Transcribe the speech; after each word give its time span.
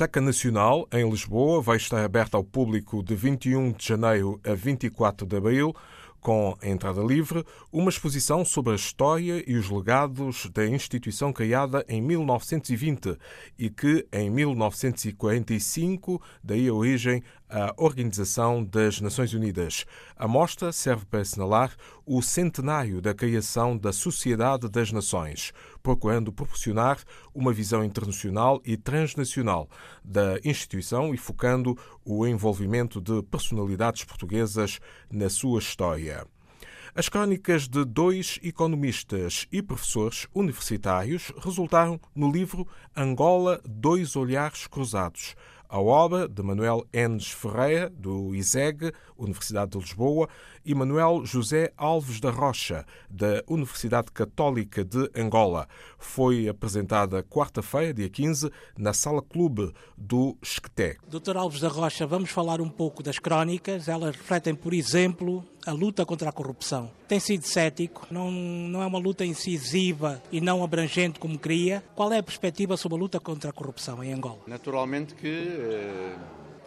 Biblioteca 0.00 0.20
Nacional, 0.22 0.88
em 0.90 1.10
Lisboa, 1.10 1.60
vai 1.60 1.76
estar 1.76 2.02
aberta 2.02 2.34
ao 2.34 2.42
público 2.42 3.02
de 3.02 3.14
21 3.14 3.72
de 3.72 3.86
janeiro 3.86 4.40
a 4.42 4.54
24 4.54 5.26
de 5.26 5.36
abril 5.36 5.74
com 6.20 6.56
entrada 6.62 7.02
livre, 7.02 7.44
uma 7.72 7.88
exposição 7.88 8.44
sobre 8.44 8.72
a 8.72 8.76
história 8.76 9.42
e 9.46 9.56
os 9.56 9.70
legados 9.70 10.46
da 10.50 10.66
instituição 10.66 11.32
criada 11.32 11.82
em 11.88 12.02
1920 12.02 13.16
e 13.58 13.70
que, 13.70 14.06
em 14.12 14.28
1945, 14.30 16.20
daí 16.44 16.68
a 16.68 16.74
origem 16.74 17.22
à 17.48 17.72
Organização 17.76 18.62
das 18.62 19.00
Nações 19.00 19.32
Unidas. 19.32 19.86
A 20.16 20.28
mostra 20.28 20.72
serve 20.72 21.04
para 21.06 21.20
assinalar 21.20 21.74
o 22.12 22.20
centenário 22.20 23.00
da 23.00 23.14
criação 23.14 23.78
da 23.78 23.92
Sociedade 23.92 24.68
das 24.68 24.90
Nações, 24.90 25.52
procurando 25.80 26.32
proporcionar 26.32 26.98
uma 27.32 27.52
visão 27.52 27.84
internacional 27.84 28.60
e 28.64 28.76
transnacional 28.76 29.68
da 30.04 30.36
instituição 30.44 31.14
e 31.14 31.16
focando 31.16 31.78
o 32.04 32.26
envolvimento 32.26 33.00
de 33.00 33.22
personalidades 33.22 34.02
portuguesas 34.02 34.80
na 35.08 35.30
sua 35.30 35.60
história. 35.60 36.26
As 36.96 37.08
crónicas 37.08 37.68
de 37.68 37.84
dois 37.84 38.40
economistas 38.42 39.46
e 39.52 39.62
professores 39.62 40.26
universitários 40.34 41.32
resultaram 41.38 42.00
no 42.12 42.28
livro 42.28 42.66
Angola 42.96 43.60
Dois 43.64 44.16
Olhares 44.16 44.66
Cruzados, 44.66 45.36
a 45.70 45.80
obra 45.80 46.28
de 46.28 46.42
Manuel 46.42 46.84
Enes 46.92 47.28
Ferreira, 47.28 47.88
do 47.90 48.34
ISEG, 48.34 48.92
Universidade 49.16 49.70
de 49.70 49.78
Lisboa, 49.78 50.28
e 50.64 50.74
Manuel 50.74 51.24
José 51.24 51.72
Alves 51.76 52.20
da 52.20 52.30
Rocha, 52.30 52.84
da 53.08 53.42
Universidade 53.48 54.10
Católica 54.12 54.84
de 54.84 55.08
Angola. 55.16 55.68
Foi 55.96 56.48
apresentada 56.48 57.22
quarta-feira, 57.22 57.94
dia 57.94 58.10
15, 58.10 58.50
na 58.76 58.92
Sala 58.92 59.22
Clube 59.22 59.72
do 59.96 60.36
Esqueté. 60.42 60.96
Doutor 61.08 61.36
Alves 61.36 61.60
da 61.60 61.68
Rocha, 61.68 62.04
vamos 62.04 62.30
falar 62.30 62.60
um 62.60 62.68
pouco 62.68 63.02
das 63.02 63.20
crónicas. 63.20 63.86
Elas 63.86 64.16
refletem, 64.16 64.56
por 64.56 64.74
exemplo, 64.74 65.44
a 65.66 65.72
luta 65.72 66.06
contra 66.06 66.28
a 66.28 66.32
corrupção. 66.32 66.90
Tem 67.08 67.20
sido 67.20 67.44
cético, 67.44 68.06
não, 68.10 68.30
não 68.30 68.82
é 68.82 68.86
uma 68.86 68.98
luta 68.98 69.24
incisiva 69.24 70.22
e 70.32 70.40
não 70.40 70.62
abrangente 70.62 71.18
como 71.18 71.38
queria. 71.38 71.82
Qual 71.94 72.12
é 72.12 72.18
a 72.18 72.22
perspectiva 72.22 72.76
sobre 72.76 72.96
a 72.96 73.00
luta 73.00 73.20
contra 73.20 73.50
a 73.50 73.52
corrupção 73.52 74.02
em 74.02 74.12
Angola? 74.12 74.40
Naturalmente 74.46 75.14
que 75.14 75.28
eh, 75.28 76.16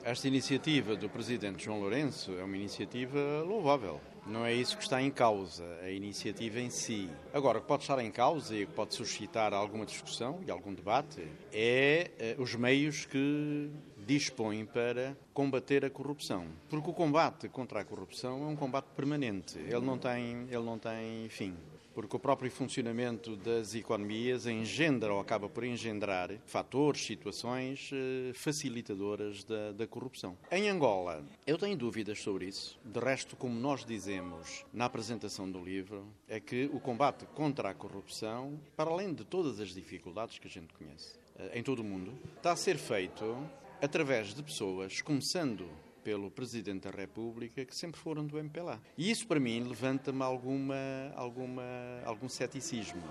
esta 0.03 0.27
iniciativa 0.27 0.95
do 0.95 1.09
Presidente 1.09 1.63
João 1.63 1.79
Lourenço 1.79 2.31
é 2.37 2.43
uma 2.43 2.57
iniciativa 2.57 3.43
louvável. 3.45 3.99
Não 4.25 4.45
é 4.45 4.53
isso 4.53 4.77
que 4.77 4.83
está 4.83 5.01
em 5.01 5.11
causa, 5.11 5.65
a 5.81 5.89
iniciativa 5.89 6.59
em 6.59 6.69
si. 6.69 7.09
Agora, 7.33 7.57
o 7.57 7.61
que 7.61 7.67
pode 7.67 7.83
estar 7.83 7.99
em 7.99 8.09
causa 8.09 8.55
e 8.55 8.63
o 8.63 8.67
que 8.67 8.73
pode 8.73 8.95
suscitar 8.95 9.53
alguma 9.53 9.85
discussão 9.85 10.39
e 10.47 10.51
algum 10.51 10.73
debate 10.73 11.27
é 11.51 12.11
eh, 12.17 12.35
os 12.37 12.55
meios 12.55 13.05
que 13.05 13.69
dispõe 14.05 14.65
para 14.65 15.15
combater 15.33 15.85
a 15.85 15.89
corrupção. 15.89 16.45
Porque 16.69 16.89
o 16.89 16.93
combate 16.93 17.49
contra 17.49 17.81
a 17.81 17.85
corrupção 17.85 18.43
é 18.43 18.47
um 18.47 18.55
combate 18.55 18.87
permanente, 18.95 19.57
ele 19.57 19.81
não 19.81 19.97
tem, 19.97 20.47
ele 20.49 20.63
não 20.63 20.77
tem 20.77 21.27
fim 21.29 21.55
porque 21.93 22.15
o 22.15 22.19
próprio 22.19 22.49
funcionamento 22.49 23.35
das 23.37 23.75
economias 23.75 24.45
engendra 24.45 25.13
ou 25.13 25.19
acaba 25.19 25.47
por 25.47 25.63
engendrar 25.63 26.31
fatores, 26.45 27.05
situações 27.05 27.91
eh, 27.93 28.33
facilitadoras 28.33 29.43
da, 29.43 29.71
da, 29.71 29.87
corrupção. 29.87 30.37
Em 30.51 30.69
Angola, 30.69 31.23
eu 31.45 31.57
tenho 31.57 31.77
dúvidas 31.77 32.19
sobre 32.19 32.47
isso. 32.47 32.79
De 32.83 32.99
resto, 32.99 33.35
como 33.35 33.59
nós 33.59 33.85
dizemos 33.85 34.65
na 34.73 34.85
apresentação 34.85 35.49
do 35.49 35.63
livro, 35.63 36.07
é 36.27 36.39
que 36.39 36.69
o 36.73 36.79
combate 36.79 37.25
contra 37.27 37.69
a 37.69 37.73
corrupção, 37.73 38.59
para 38.75 38.89
além 38.89 39.13
de 39.13 39.23
todas 39.23 39.59
as 39.59 39.69
dificuldades 39.69 40.39
que 40.39 40.47
a 40.47 40.51
gente 40.51 40.73
conhece 40.73 41.13
eh, 41.37 41.59
em 41.59 41.63
todo 41.63 41.79
o 41.79 41.83
mundo, 41.83 42.13
está 42.37 42.53
a 42.53 42.55
ser 42.55 42.77
feito 42.77 43.37
através 43.81 44.33
de 44.33 44.41
pessoas, 44.41 45.01
começando 45.01 45.67
pelo 46.03 46.29
Presidente 46.29 46.83
da 46.83 46.91
República, 46.91 47.63
que 47.65 47.75
sempre 47.75 47.99
foram 47.99 48.25
do 48.25 48.37
MPLA. 48.37 48.81
E 48.97 49.09
isso, 49.09 49.25
para 49.25 49.39
mim, 49.39 49.63
levanta-me 49.63 50.21
alguma, 50.21 50.75
alguma, 51.15 51.63
algum 52.05 52.27
ceticismo. 52.27 53.01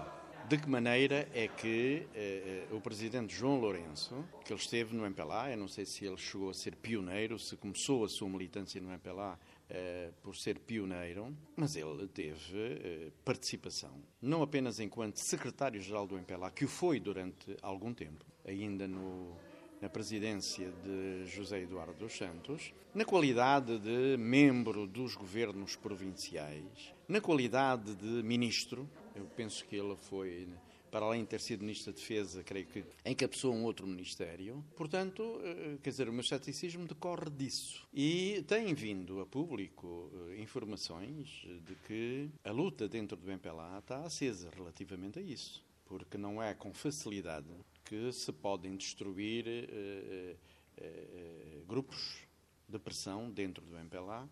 De 0.49 0.59
que 0.59 0.69
maneira 0.69 1.29
é 1.33 1.49
que 1.49 2.07
eh, 2.15 2.67
o 2.73 2.81
Presidente 2.81 3.35
João 3.35 3.59
Lourenço, 3.59 4.25
que 4.45 4.53
ele 4.53 4.61
esteve 4.61 4.95
no 4.95 5.07
MPLA, 5.07 5.53
eu 5.53 5.57
não 5.57 5.69
sei 5.69 5.87
se 5.87 6.05
ele 6.05 6.17
chegou 6.17 6.51
a 6.51 6.55
ser 6.55 6.75
pioneiro, 6.77 7.39
se 7.39 7.57
começou 7.57 8.05
a 8.05 8.09
sua 8.09 8.29
militância 8.29 8.81
no 8.81 8.91
MPLA 8.91 9.39
eh, 9.71 10.11
por 10.21 10.37
ser 10.37 10.59
pioneiro, 10.59 11.35
mas 11.57 11.77
ele 11.77 12.07
teve 12.09 12.59
eh, 12.59 13.13
participação, 13.25 13.93
não 14.21 14.43
apenas 14.43 14.81
enquanto 14.81 15.17
secretário-geral 15.19 16.07
do 16.07 16.19
MPLA, 16.19 16.51
que 16.51 16.65
o 16.65 16.69
foi 16.69 16.99
durante 16.99 17.57
algum 17.63 17.95
tempo, 17.95 18.27
ainda 18.45 18.87
no 18.87 19.35
na 19.83 19.89
presidência 19.89 20.73
de 20.85 21.27
José 21.27 21.61
Eduardo 21.61 21.95
dos 21.95 22.17
Santos, 22.17 22.73
na 22.95 23.05
qualidade 23.05 23.81
de 23.81 24.17
membro 24.17 24.87
dos 24.87 25.17
governos 25.17 25.75
provinciais, 25.75 26.95
na 27.09 27.21
qualidade 27.21 27.93
de 27.97 28.23
ministro, 28.23 28.89
eu 29.13 29.25
penso 29.37 29.65
que 29.65 29.75
ele 29.75 29.97
foi 29.97 30.49
para 30.89 31.07
além 31.07 31.23
de 31.23 31.29
ter 31.29 31.41
sido 31.41 31.63
Ministro 31.63 31.91
da 31.91 31.99
Defesa, 31.99 32.45
creio 32.45 32.67
que 32.67 32.85
encabeçou 33.07 33.55
um 33.55 33.65
outro 33.65 33.87
Ministério. 33.87 34.63
Portanto, 34.77 35.41
eh, 35.43 35.79
quer 35.83 35.89
dizer, 35.89 36.07
o 36.07 36.13
meu 36.13 36.23
ceticismo 36.23 36.87
decorre 36.87 37.31
disso. 37.31 37.89
E 37.95 38.45
tem 38.47 38.75
vindo 38.75 39.19
a 39.23 39.27
público 39.27 40.13
eh, 40.29 40.43
informações 40.43 41.47
de 41.65 41.75
que 41.87 42.29
a 42.45 42.51
luta 42.51 42.87
dentro 42.91 43.17
do 43.17 43.33
MPLA 43.33 43.79
está 43.79 44.05
acesa 44.05 44.51
relativamente 44.55 45.19
a 45.19 45.23
isso. 45.23 45.65
Porque 45.87 46.19
não 46.19 46.43
é 46.43 46.53
com 46.53 46.75
facilidade 46.75 47.49
que 47.93 48.11
se 48.11 48.33
podem 48.33 48.75
destruir 48.75 49.45
uh, 49.47 50.37
uh, 50.83 51.65
grupos 51.67 52.23
de 52.67 52.79
pressão 52.79 53.31
dentro 53.31 53.63
do 53.67 53.77
MPLA 53.77 54.27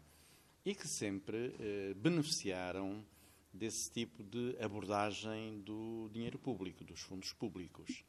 e 0.64 0.74
que 0.74 0.88
sempre 0.88 1.54
beneficiaram 1.96 3.04
desse 3.52 3.90
tipo 3.90 4.22
de 4.22 4.56
abordagem 4.62 5.60
do 5.60 6.08
dinheiro 6.10 6.38
público, 6.38 6.84
dos 6.84 7.00
fundos 7.00 7.34
públicos. 7.34 8.02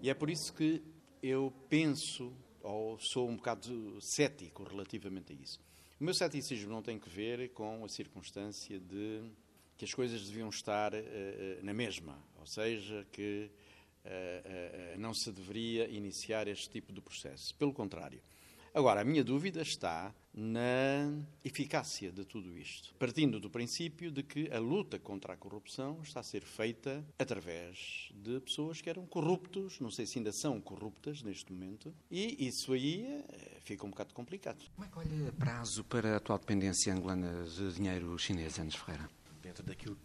E 0.00 0.08
é 0.08 0.14
por 0.14 0.30
isso 0.30 0.52
que 0.54 0.82
eu 1.22 1.52
penso, 1.68 2.32
ou 2.62 2.98
sou 2.98 3.28
um 3.28 3.36
bocado 3.36 4.00
cético 4.00 4.62
relativamente 4.62 5.32
a 5.32 5.36
isso. 5.36 5.60
O 6.00 6.04
meu 6.04 6.14
ceticismo 6.14 6.70
não 6.70 6.82
tem 6.82 6.98
que 6.98 7.10
ver 7.10 7.50
com 7.50 7.84
a 7.84 7.88
circunstância 7.88 8.80
de 8.80 9.22
que 9.76 9.84
as 9.84 9.92
coisas 9.92 10.26
deviam 10.26 10.48
estar 10.48 10.94
uh, 10.94 10.98
na 11.62 11.74
mesma, 11.74 12.18
ou 12.38 12.46
seja, 12.46 13.06
que 13.12 13.50
não 14.98 15.14
se 15.14 15.30
deveria 15.32 15.88
iniciar 15.88 16.48
este 16.48 16.68
tipo 16.70 16.92
de 16.92 17.00
processo. 17.00 17.54
Pelo 17.54 17.72
contrário. 17.72 18.20
Agora, 18.74 19.02
a 19.02 19.04
minha 19.04 19.22
dúvida 19.22 19.62
está 19.62 20.12
na 20.34 21.22
eficácia 21.44 22.10
de 22.10 22.24
tudo 22.24 22.58
isto, 22.58 22.92
partindo 22.98 23.38
do 23.38 23.48
princípio 23.48 24.10
de 24.10 24.24
que 24.24 24.50
a 24.50 24.58
luta 24.58 24.98
contra 24.98 25.34
a 25.34 25.36
corrupção 25.36 26.00
está 26.02 26.18
a 26.18 26.24
ser 26.24 26.42
feita 26.42 27.04
através 27.16 28.10
de 28.12 28.40
pessoas 28.40 28.80
que 28.80 28.90
eram 28.90 29.06
corruptos, 29.06 29.78
não 29.78 29.92
sei 29.92 30.06
se 30.06 30.18
ainda 30.18 30.32
são 30.32 30.60
corruptas 30.60 31.22
neste 31.22 31.52
momento, 31.52 31.94
e 32.10 32.48
isso 32.48 32.72
aí 32.72 33.24
fica 33.60 33.86
um 33.86 33.90
bocado 33.90 34.12
complicado. 34.12 34.64
Como 34.74 34.88
é 34.88 34.90
que 34.90 34.98
olha 34.98 35.32
prazo 35.34 35.84
para 35.84 36.14
a 36.14 36.16
atual 36.16 36.40
dependência 36.40 36.92
angolana 36.92 37.44
de 37.44 37.74
dinheiro 37.74 38.18
chinês, 38.18 38.58
Anos 38.58 38.74
Ferreira? 38.74 39.08
Dentro 39.40 39.62
daquilo 39.62 39.96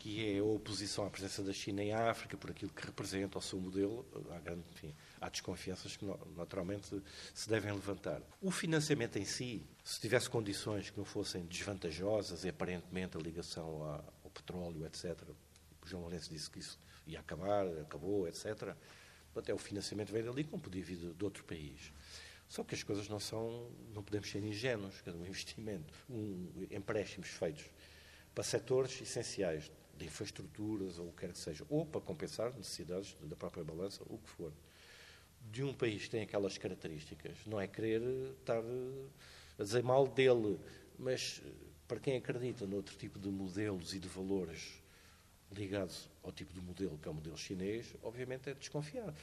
que 0.00 0.34
é 0.34 0.38
a 0.38 0.42
oposição 0.42 1.06
à 1.06 1.10
presença 1.10 1.42
da 1.42 1.52
China 1.52 1.82
em 1.82 1.92
África, 1.92 2.34
por 2.34 2.50
aquilo 2.50 2.72
que 2.72 2.86
representa 2.86 3.38
o 3.38 3.42
seu 3.42 3.60
modelo, 3.60 4.06
há, 4.30 4.38
grande, 4.38 4.64
enfim, 4.72 4.94
há 5.20 5.28
desconfianças 5.28 5.94
que 5.94 6.06
naturalmente 6.34 7.02
se 7.34 7.46
devem 7.46 7.70
levantar. 7.70 8.22
O 8.40 8.50
financiamento 8.50 9.18
em 9.18 9.26
si, 9.26 9.62
se 9.84 10.00
tivesse 10.00 10.30
condições 10.30 10.88
que 10.88 10.96
não 10.96 11.04
fossem 11.04 11.44
desvantajosas 11.44 12.44
e 12.44 12.48
aparentemente 12.48 13.18
a 13.18 13.20
ligação 13.20 14.02
ao 14.24 14.30
petróleo, 14.30 14.86
etc., 14.86 15.20
o 15.82 15.86
João 15.86 16.04
Lourenço 16.04 16.30
disse 16.30 16.50
que 16.50 16.60
isso 16.60 16.78
ia 17.06 17.20
acabar, 17.20 17.66
acabou, 17.82 18.26
etc., 18.26 18.74
até 19.36 19.52
o 19.52 19.58
financiamento 19.58 20.10
veio 20.10 20.24
dali, 20.24 20.44
como 20.44 20.62
podia 20.62 20.82
vir 20.82 20.96
de, 20.96 21.24
outro 21.24 21.44
país. 21.44 21.92
Só 22.48 22.64
que 22.64 22.74
as 22.74 22.82
coisas 22.82 23.06
não 23.06 23.20
são, 23.20 23.70
não 23.94 24.02
podemos 24.02 24.30
ser 24.30 24.42
ingênuos, 24.42 24.94
um 25.06 25.26
investimento, 25.26 25.92
um, 26.08 26.66
empréstimos 26.70 27.28
feitos 27.28 27.66
para 28.34 28.42
setores 28.44 28.98
essenciais 29.00 29.70
de 30.00 30.06
infraestruturas 30.06 30.98
ou 30.98 31.08
o 31.08 31.12
que 31.12 31.20
quer 31.20 31.32
que 31.32 31.38
seja, 31.38 31.64
ou 31.68 31.84
para 31.84 32.00
compensar 32.00 32.52
necessidades 32.54 33.14
da 33.22 33.36
própria 33.36 33.62
balança, 33.62 34.02
o 34.06 34.18
que 34.18 34.28
for. 34.28 34.52
De 35.50 35.62
um 35.62 35.72
país 35.74 36.04
que 36.04 36.10
tem 36.10 36.22
aquelas 36.22 36.56
características, 36.58 37.38
não 37.46 37.60
é 37.60 37.66
querer 37.66 38.02
estar 38.40 38.62
a 39.58 39.62
dizer 39.62 39.82
mal 39.82 40.06
dele, 40.06 40.58
mas 40.98 41.42
para 41.86 42.00
quem 42.00 42.16
acredita 42.16 42.66
noutro 42.66 42.96
tipo 42.96 43.18
de 43.18 43.28
modelos 43.28 43.94
e 43.94 43.98
de 43.98 44.08
valores 44.08 44.82
ligados 45.52 46.08
ao 46.22 46.32
tipo 46.32 46.52
de 46.52 46.60
modelo 46.60 46.96
que 46.98 47.08
é 47.08 47.10
o 47.10 47.14
modelo 47.14 47.36
chinês, 47.36 47.94
obviamente 48.02 48.48
é 48.48 48.54
desconfiar. 48.54 49.14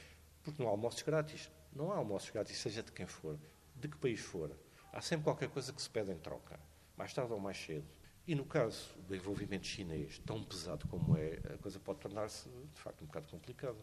Porque 0.43 0.61
não 0.61 0.69
há 0.69 0.71
almoços 0.71 1.01
grátis. 1.01 1.49
Não 1.73 1.91
há 1.91 1.95
almoços 1.95 2.29
grátis, 2.29 2.57
seja 2.57 2.83
de 2.83 2.91
quem 2.91 3.05
for, 3.05 3.37
de 3.75 3.87
que 3.87 3.97
país 3.97 4.19
for. 4.19 4.51
Há 4.91 5.01
sempre 5.01 5.25
qualquer 5.25 5.49
coisa 5.49 5.71
que 5.71 5.81
se 5.81 5.89
pede 5.89 6.11
em 6.11 6.17
troca, 6.17 6.59
mais 6.95 7.13
tarde 7.13 7.31
ou 7.33 7.39
mais 7.39 7.57
cedo. 7.57 7.85
E 8.27 8.35
no 8.35 8.43
caso 8.43 8.93
do 9.07 9.15
envolvimento 9.15 9.65
chinês, 9.65 10.19
tão 10.19 10.43
pesado 10.43 10.85
como 10.89 11.15
é, 11.15 11.39
a 11.53 11.57
coisa 11.59 11.79
pode 11.79 11.99
tornar-se, 11.99 12.49
de 12.73 12.79
facto, 12.81 13.01
um 13.01 13.07
bocado 13.07 13.25
complicada. 13.29 13.79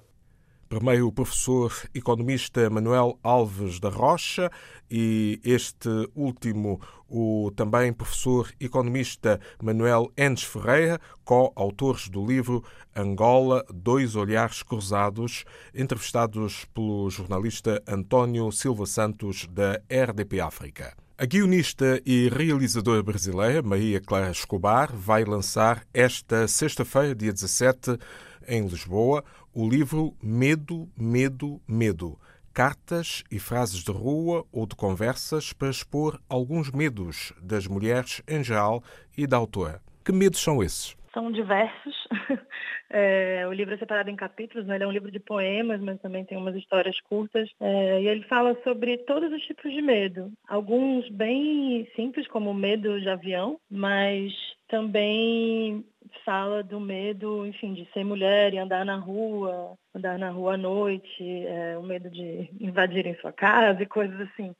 Primeiro 0.68 1.08
o 1.08 1.12
professor 1.12 1.72
economista 1.94 2.68
Manuel 2.70 3.18
Alves 3.22 3.78
da 3.78 3.88
Rocha 3.88 4.50
e 4.90 5.40
este 5.44 5.88
último 6.14 6.80
o 7.08 7.52
também 7.54 7.92
professor 7.92 8.50
economista 8.58 9.40
Manuel 9.62 10.10
Enes 10.16 10.42
Ferreira, 10.42 11.00
co-autores 11.24 12.08
do 12.08 12.24
livro 12.26 12.64
Angola, 12.96 13.64
Dois 13.72 14.16
Olhares 14.16 14.62
Cruzados, 14.62 15.44
entrevistados 15.74 16.64
pelo 16.74 17.08
jornalista 17.10 17.82
António 17.86 18.50
Silva 18.50 18.86
Santos 18.86 19.46
da 19.50 19.80
RDP 19.88 20.40
África. 20.40 20.96
A 21.16 21.26
guionista 21.26 22.02
e 22.04 22.28
realizadora 22.28 23.00
brasileira 23.00 23.62
Maria 23.62 24.00
Clara 24.00 24.32
Escobar 24.32 24.90
vai 24.92 25.24
lançar 25.24 25.86
esta 25.94 26.48
sexta-feira, 26.48 27.14
dia 27.14 27.32
17, 27.32 27.96
em 28.48 28.66
Lisboa, 28.66 29.24
o 29.54 29.68
livro 29.68 30.14
Medo, 30.20 30.88
Medo, 30.98 31.60
Medo. 31.68 32.18
Cartas 32.52 33.22
e 33.30 33.38
frases 33.38 33.84
de 33.84 33.92
rua 33.92 34.44
ou 34.52 34.66
de 34.66 34.74
conversas 34.74 35.52
para 35.52 35.70
expor 35.70 36.20
alguns 36.28 36.70
medos 36.70 37.32
das 37.40 37.66
mulheres 37.66 38.20
em 38.28 38.42
geral 38.42 38.82
e 39.16 39.26
da 39.26 39.36
autora. 39.36 39.80
Que 40.04 40.12
medos 40.12 40.40
são 40.40 40.62
esses? 40.62 40.96
São 41.12 41.30
diversos. 41.30 41.94
É, 42.96 43.44
o 43.48 43.52
livro 43.52 43.74
é 43.74 43.76
separado 43.76 44.08
em 44.08 44.14
capítulos, 44.14 44.68
né? 44.68 44.76
ele 44.76 44.84
é 44.84 44.86
um 44.86 44.92
livro 44.92 45.10
de 45.10 45.18
poemas, 45.18 45.80
mas 45.80 46.00
também 46.00 46.24
tem 46.24 46.38
umas 46.38 46.54
histórias 46.54 47.00
curtas. 47.00 47.50
É, 47.58 48.00
e 48.00 48.06
ele 48.06 48.22
fala 48.26 48.56
sobre 48.62 48.98
todos 48.98 49.32
os 49.32 49.42
tipos 49.42 49.72
de 49.72 49.82
medo. 49.82 50.30
Alguns 50.46 51.08
bem 51.08 51.88
simples, 51.96 52.28
como 52.28 52.50
o 52.50 52.54
medo 52.54 53.00
de 53.00 53.08
avião, 53.08 53.58
mas 53.68 54.32
também 54.68 55.84
fala 56.24 56.62
do 56.62 56.80
medo, 56.80 57.46
enfim, 57.46 57.74
de 57.74 57.88
ser 57.92 58.04
mulher 58.04 58.52
e 58.52 58.58
andar 58.58 58.84
na 58.84 58.96
rua, 58.96 59.76
andar 59.94 60.18
na 60.18 60.30
rua 60.30 60.54
à 60.54 60.56
noite, 60.56 61.22
é, 61.46 61.76
o 61.78 61.82
medo 61.82 62.10
de 62.10 62.50
invadirem 62.60 63.16
sua 63.20 63.32
casa 63.32 63.82
e 63.82 63.86
coisas 63.86 64.20
assim. 64.20 64.54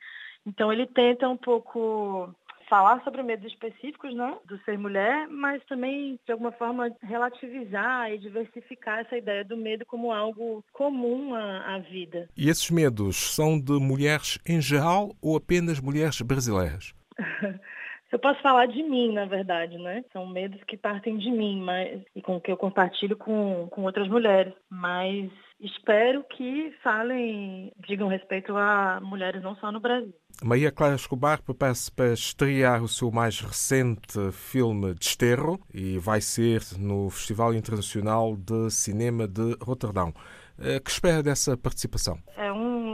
Então 0.45 0.71
ele 0.71 0.85
tenta 0.85 1.27
um 1.27 1.37
pouco 1.37 2.33
falar 2.69 3.03
sobre 3.03 3.21
medos 3.21 3.45
específicos, 3.51 4.15
né, 4.15 4.37
do 4.45 4.57
ser 4.63 4.77
mulher, 4.77 5.27
mas 5.27 5.63
também 5.65 6.19
de 6.25 6.31
alguma 6.31 6.51
forma 6.51 6.89
relativizar 7.01 8.11
e 8.11 8.17
diversificar 8.17 8.99
essa 8.99 9.17
ideia 9.17 9.43
do 9.43 9.55
medo 9.55 9.85
como 9.85 10.11
algo 10.11 10.63
comum 10.73 11.33
à, 11.35 11.75
à 11.75 11.79
vida. 11.79 12.27
E 12.35 12.49
esses 12.49 12.69
medos 12.69 13.35
são 13.35 13.59
de 13.59 13.73
mulheres 13.73 14.39
em 14.45 14.59
geral 14.61 15.15
ou 15.21 15.37
apenas 15.37 15.79
mulheres 15.79 16.19
brasileiras? 16.21 16.93
Eu 18.15 18.19
posso 18.19 18.41
falar 18.41 18.65
de 18.67 18.81
mim, 18.81 19.11
na 19.11 19.25
verdade, 19.25 19.77
né? 19.77 20.01
São 20.13 20.25
medos 20.25 20.63
que 20.63 20.77
partem 20.77 21.17
de 21.17 21.29
mim, 21.29 21.61
mas 21.61 22.01
e 22.15 22.21
com 22.21 22.39
que 22.39 22.49
eu 22.49 22.55
compartilho 22.55 23.17
com, 23.17 23.67
com 23.69 23.83
outras 23.83 24.07
mulheres. 24.07 24.53
Mas 24.69 25.29
espero 25.59 26.23
que 26.23 26.73
falem, 26.81 27.73
digam 27.85 28.07
respeito 28.07 28.55
a 28.55 29.01
mulheres 29.01 29.43
não 29.43 29.53
só 29.57 29.69
no 29.69 29.81
Brasil. 29.81 30.13
Maria 30.41 30.71
Clara 30.71 30.95
Escobar 30.95 31.43
prepara-se 31.43 31.91
para 31.91 32.13
estrear 32.13 32.81
o 32.81 32.87
seu 32.87 33.11
mais 33.11 33.41
recente 33.41 34.31
filme 34.31 34.93
Desterro 34.93 35.59
e 35.73 35.97
vai 35.97 36.21
ser 36.21 36.61
no 36.79 37.09
Festival 37.09 37.53
Internacional 37.53 38.37
de 38.37 38.71
Cinema 38.71 39.27
de 39.27 39.57
Roterdão. 39.61 40.13
Eh, 40.57 40.79
que 40.79 40.89
espera 40.89 41.21
dessa 41.21 41.57
participação? 41.57 42.17
É 42.37 42.44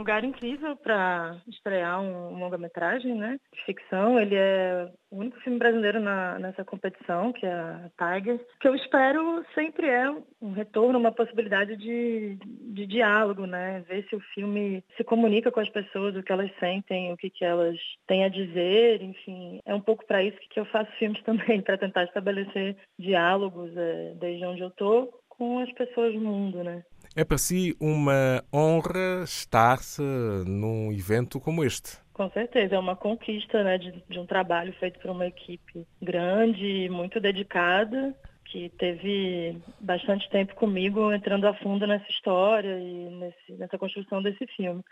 lugar 0.02 0.24
incrível 0.24 0.76
para 0.76 1.40
estrear 1.46 2.00
um 2.02 2.36
longa-metragem, 2.36 3.14
né? 3.14 3.38
De 3.54 3.64
ficção. 3.64 4.18
Ele 4.18 4.34
é 4.34 4.90
o 5.12 5.18
único 5.18 5.38
filme 5.40 5.60
brasileiro 5.60 6.00
na, 6.00 6.40
nessa 6.40 6.64
competição, 6.64 7.32
que 7.32 7.46
é 7.46 7.52
a 7.52 7.88
Tiger. 7.96 8.44
Que 8.60 8.66
eu 8.66 8.74
espero 8.74 9.44
sempre 9.54 9.86
é 9.86 10.10
um 10.40 10.50
retorno, 10.52 10.98
uma 10.98 11.12
possibilidade 11.12 11.76
de, 11.76 12.36
de 12.74 12.84
diálogo, 12.84 13.46
né? 13.46 13.84
Ver 13.88 14.04
se 14.08 14.16
o 14.16 14.20
filme 14.34 14.82
se 14.96 15.04
comunica 15.04 15.52
com 15.52 15.60
as 15.60 15.70
pessoas, 15.70 16.16
o 16.16 16.22
que 16.22 16.32
elas 16.32 16.50
sentem, 16.58 17.12
o 17.12 17.16
que, 17.16 17.30
que 17.30 17.44
elas 17.44 17.78
têm 18.08 18.24
a 18.24 18.28
dizer, 18.28 19.02
enfim. 19.02 19.60
É 19.64 19.72
um 19.72 19.80
pouco 19.80 20.04
para 20.04 20.24
isso 20.24 20.36
que 20.50 20.58
eu 20.58 20.64
faço 20.66 20.90
filmes 20.98 21.22
também, 21.24 21.62
para 21.62 21.78
tentar 21.78 22.02
estabelecer 22.04 22.76
diálogos 22.98 23.70
é, 23.76 24.14
desde 24.18 24.44
onde 24.44 24.62
eu 24.62 24.68
estou 24.68 25.22
com 25.28 25.60
as 25.60 25.72
pessoas 25.72 26.12
do 26.12 26.20
mundo, 26.20 26.64
né? 26.64 26.82
É 27.14 27.24
para 27.24 27.36
si 27.36 27.76
uma 27.78 28.42
honra 28.52 29.22
estar-se 29.24 30.00
num 30.46 30.90
evento 30.90 31.38
como 31.38 31.62
este. 31.62 31.98
Com 32.14 32.30
certeza, 32.30 32.74
é 32.74 32.78
uma 32.78 32.96
conquista 32.96 33.62
né, 33.62 33.76
de, 33.76 34.02
de 34.08 34.18
um 34.18 34.24
trabalho 34.24 34.72
feito 34.74 34.98
por 34.98 35.10
uma 35.10 35.26
equipe 35.26 35.86
grande, 36.00 36.88
muito 36.90 37.20
dedicada, 37.20 38.14
que 38.46 38.70
teve 38.78 39.60
bastante 39.78 40.28
tempo 40.30 40.54
comigo 40.54 41.12
entrando 41.12 41.46
a 41.46 41.54
fundo 41.54 41.86
nessa 41.86 42.08
história 42.10 42.78
e 42.78 43.10
nesse, 43.10 43.52
nessa 43.58 43.76
construção 43.76 44.22
desse 44.22 44.46
filme 44.56 44.82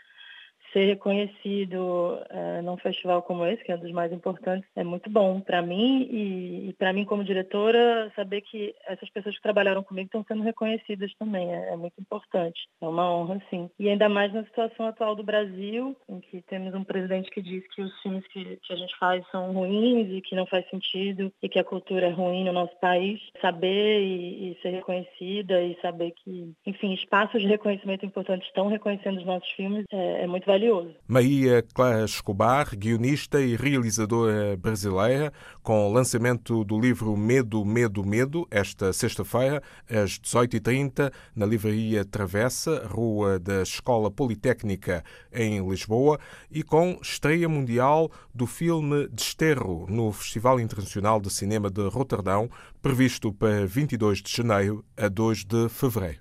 ser 0.73 0.87
reconhecido 0.87 2.19
é, 2.31 2.63
num 2.63 2.77
festival 2.77 3.23
como 3.23 3.45
esse, 3.47 3.63
que 3.63 3.73
é 3.73 3.77
um 3.77 3.81
dos 3.81 3.93
mais 3.93 4.13
importantes, 4.13 4.69
é 4.77 4.85
muito 4.85 5.11
bom 5.11 5.41
para 5.41 5.63
mim 5.63 6.09
e, 6.11 6.69
e 6.69 6.73
para 6.75 6.93
mim 6.93 7.05
como 7.05 7.25
diretora 7.25 8.13
saber 8.15 8.41
que 8.43 8.75
essas 8.87 9.09
pessoas 9.11 9.37
que 9.37 9.43
trabalharam 9.43 9.83
comigo 9.83 10.07
estão 10.07 10.25
sendo 10.27 10.43
reconhecidas 10.43 11.13
também. 11.19 11.53
É, 11.53 11.73
é, 11.73 11.77
muito 11.77 12.01
importante, 12.01 12.69
é 12.81 12.87
uma 12.87 13.11
honra 13.13 13.41
sim. 13.51 13.71
E 13.79 13.89
ainda 13.89 14.09
mais 14.09 14.33
na 14.33 14.45
situação 14.45 14.87
atual 14.87 15.15
do 15.15 15.23
Brasil, 15.23 15.97
em 16.09 16.21
que 16.21 16.43
temos 16.43 16.75
um 16.75 16.85
presidente 16.85 17.31
que 17.31 17.43
diz 17.43 17.67
que 17.75 17.83
os 17.83 18.03
filmes 18.03 18.27
que, 18.29 18.57
que 18.63 18.73
a 18.73 18.77
gente 18.77 18.97
faz 18.99 19.25
são 19.31 19.53
ruins 19.53 20.09
e 20.11 20.21
que 20.21 20.37
não 20.37 20.47
faz 20.47 20.69
sentido 20.71 21.33
e 21.43 21.49
que 21.49 21.59
a 21.59 21.65
cultura 21.65 22.07
é 22.07 22.11
ruim 22.11 22.45
no 22.45 22.53
nosso 22.53 22.77
país, 22.81 23.21
saber 23.41 24.01
e, 24.01 24.53
e 24.53 24.59
ser 24.63 24.71
reconhecida 24.71 25.63
e 25.63 25.77
saber 25.81 26.13
que, 26.13 26.53
enfim, 26.67 26.93
espaços 26.93 27.41
de 27.41 27.49
reconhecimento 27.49 28.07
importantes 28.07 28.47
estão 28.47 28.69
reconhecendo 28.69 29.19
os 29.19 29.27
nossos 29.27 29.51
filmes 29.53 29.85
é, 29.91 30.23
é 30.23 30.27
muito 30.27 30.47
valioso 30.47 30.60
valioso. 30.61 30.95
Maria 31.09 31.65
Clara 31.75 32.05
Escobar, 32.05 32.77
guionista 32.77 33.41
e 33.41 33.57
realizadora 33.57 34.57
brasileira, 34.57 35.33
com 35.63 35.89
o 35.89 35.93
lançamento 35.93 36.63
do 36.65 36.79
livro 36.79 37.17
Medo, 37.17 37.65
Medo, 37.65 38.05
Medo, 38.05 38.47
esta 38.51 38.93
sexta-feira, 38.93 39.63
às 39.89 40.19
18h30, 40.19 41.13
na 41.35 41.47
Livraria 41.47 42.05
Travessa, 42.05 42.87
Rua 42.87 43.39
da 43.39 43.63
Escola 43.63 44.11
Politécnica, 44.11 45.03
em 45.33 45.67
Lisboa, 45.69 46.19
e 46.51 46.63
com 46.63 46.99
estreia 47.03 47.49
mundial 47.49 48.11
do 48.35 48.47
filme 48.47 49.09
Desterro, 49.09 49.87
no 49.89 50.13
Festival 50.13 50.61
Internacional 50.61 51.21
de 51.21 51.31
Cinema 51.31 51.71
de 51.71 51.89
Roterdão, 51.89 52.51
previsto 52.83 53.33
para 53.33 53.67
22 53.67 54.23
de 54.23 54.31
janeiro 54.31 54.85
a 54.97 55.09
2 55.09 55.45
de 55.45 55.69
fevereiro. 55.69 56.21